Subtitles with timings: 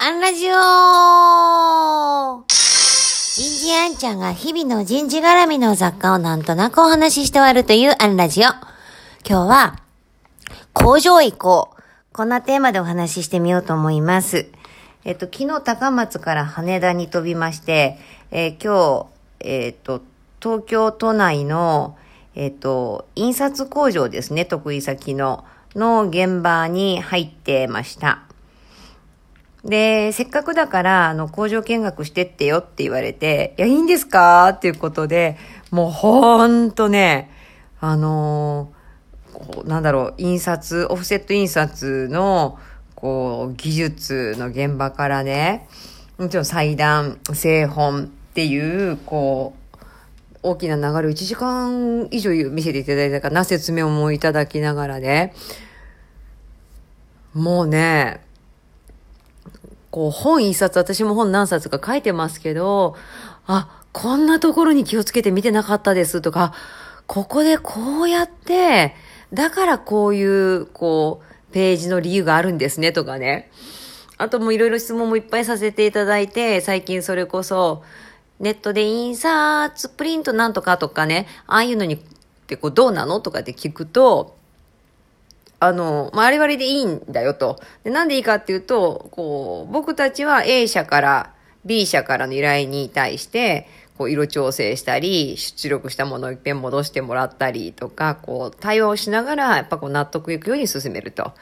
[0.00, 0.54] アンラジオ
[2.46, 8.44] 人事アンちゃんが日々の人事絡みの雑貨をなんとなくお話しして終わるというアンラジオ。
[8.44, 8.60] 今
[9.24, 9.80] 日は、
[10.72, 11.82] 工場行こう。
[12.12, 14.46] こんなテーマでお話ししてみようと思います。
[15.04, 17.98] えっと、昨日高松から羽田に飛びまして、
[18.30, 19.08] えー、今
[19.40, 20.00] 日、えっと、
[20.40, 21.98] 東京都内の、
[22.36, 25.44] えっと、印刷工場ですね、得意先の、
[25.74, 28.27] の現場に入ってました。
[29.64, 34.48] で、せっかくだから、あの、工場見学してってよって言われて、いや、いいんですか？
[34.50, 35.36] っていうことで、
[35.70, 37.30] もうほんとね、
[37.80, 42.58] あのー、なんだろう、印刷、オフセット印刷の、
[42.94, 45.68] こう、技術の現場からね、
[46.18, 49.78] もちろん裁断、製本っていう、こう、
[50.42, 55.34] 大きな流れを1時間以上見せていただいたかな、説明をもいただきながらね、
[57.34, 58.20] もうね、
[59.90, 62.96] こう本一冊、私も本何冊か書いてますけど、
[63.46, 66.52] あ、こんなところに気をつけて見てなかったですとか、
[67.06, 68.94] ここでこうやって、
[69.32, 73.50] だからこういう、こう、ページの理由があるんですねとかね。
[74.18, 77.82] あともいろいろ質問もいっぱいさせていただいて、最近それこそ、
[78.40, 81.98] ネットで印刷、プリントなんとかとかね、ああいうのにっ
[82.46, 84.37] てこうどうなのとかって聞くと、
[85.60, 87.60] あの、まあ、あれ割でいいんだよと。
[87.84, 93.66] で、なんでいいかっていうと、こう、僕たちは A 社から B 社からの依頼に対して、
[93.98, 101.32] こう、色調整したり、出力したものを一遍戻してもらったりとか、こう、対応しながら、やっぱこう、納得いくように進めると。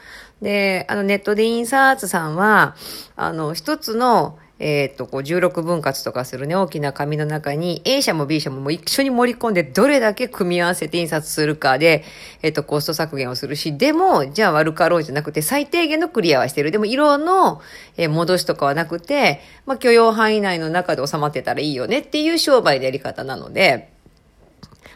[0.41, 2.75] で、あの、ネットで印刷さんは、
[3.15, 12.03] あの、一つの、えっ、と、こう16分割とかするね、大きな紙の中に A 社も B 社ももう一緒に盛り込んでどれだけ組み合わせて印刷するかで、
[12.41, 16.71] えっ、と、コスト削減をするし、でも、じゃあ悪かろうじゃなくて最低限のクリアはしてる。
[16.71, 17.61] でも色の、
[17.97, 23.91] えー、戻しとかはなくて、まあ、許容範囲内の中で収まってたらいいよねっていう商売のやり方なので、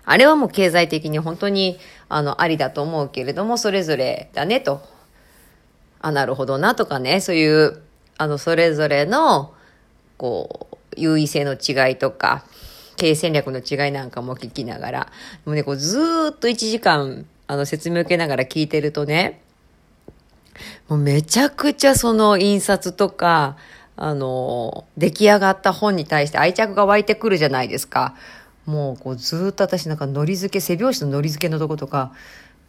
[0.03, 1.77] あれはもう経済的に本当に、
[2.09, 4.81] あの、ありだと思うけれども、それぞれだねと。
[5.99, 7.81] あ、なるほどなとかね、そういう、
[8.21, 9.51] あの、それぞれの、
[10.17, 12.45] こう、優位性の違いとか、
[12.95, 15.11] 経営戦略の違いなんかも聞きながら、
[15.43, 19.41] もうね、こうずっと1時間、あの、説明受けながら聞いてるとね、
[20.87, 23.57] もうめちゃくちゃその印刷とか、
[23.95, 28.13] あの、出来上がった本に対して愛着が湧いてくるじゃないですか。
[28.67, 32.13] もうこうずっと私なんかのり付け、背表紙ののり付けのとことか、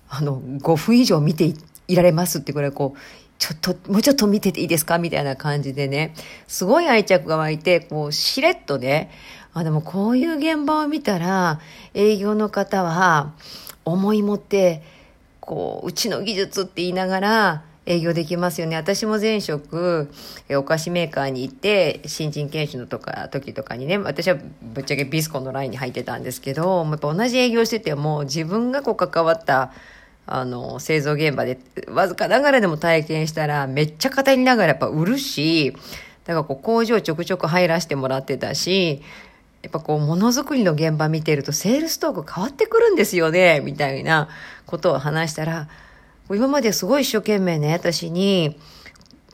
[0.09, 1.53] あの、5分以上見て
[1.89, 2.99] いられますってぐらいこう、
[3.43, 4.99] ちょっと、もうちょっと見てていいですか？
[4.99, 6.15] みたいな感じでね、
[6.47, 9.11] すごい愛着が湧いて、こう、しれっとね、
[9.53, 11.59] あ、でもこういう現場を見たら、
[11.93, 13.33] 営業の方は、
[13.85, 14.85] 思い持って、
[15.41, 18.77] こう、うちの技術って言いながら、営業できますよね。
[18.77, 20.09] 私も前職、
[20.51, 29.73] お菓子メーカーに行って、新人研修のとか、時とかにね、私はぶっちゃけビスコのラインに入ってたんですけど、やっぱ同じ営業してても、自分がこう関わった
[30.27, 35.73] あの、製造現場で、わずかながらでも体験したら、めっちゃ語りながらやっぱ売るし、
[36.25, 39.03] だからこう工場ちょくちょく入らせてもらってたし、
[39.63, 44.29] やっぱこうものづくりの現場見てるとセールストーク変わってくるんですよね、みたいな
[44.67, 45.69] ことを話したら、
[46.31, 48.59] 今まですごい一生懸命ね、私に、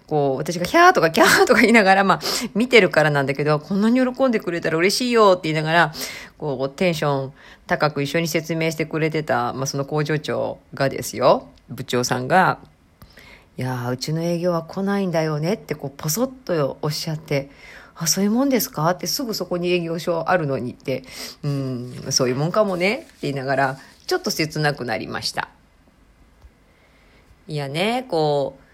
[0.09, 2.21] こう、私がヒャーとかキャーとか言いながら、まあ、
[2.55, 5.93] 見てるからなんだけど、こんなに喜んでくれたら嬉しいよって言いながら、
[6.39, 7.33] こう、テンション
[7.67, 12.59] 高く一緒に説明してくれてた、まあ、その工場長がですよ、部長さんが、
[13.59, 17.51] いや、うちの営業は来ないんだよねって、こう、ポソッとおっしゃって、
[17.95, 21.03] あ、そういうもんですかってすぐそこに営業所あるのにって、
[21.43, 25.51] うん、そういうもんかもねって言いながら、ちょっと切なくなりました。
[27.49, 28.68] いやね、こう、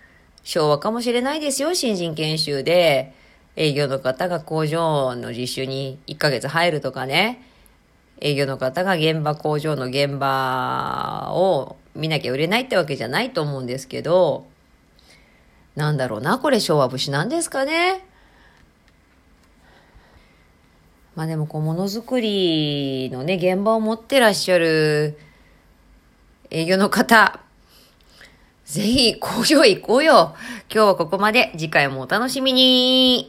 [0.45, 3.15] 昭和かもしれないですよ、新人研修で。
[3.57, 7.43] 営業の方が工場の実習に1ヶ月入るとかね。
[8.21, 14.47] 営業の方が現場、工場の現場を見なきゃ売れないってわけじゃないと思うんですけど、
[15.77, 18.05] なんだろうな、これ昭和節なんですかね。
[21.17, 25.17] まあでもこう、ものづくりのね、現場を持ってらっしゃる
[26.51, 27.41] 営業の方、
[28.65, 30.35] ぜひ工場行こうよ。
[30.73, 31.53] 今日はここまで。
[31.53, 33.27] 次回もお楽しみに。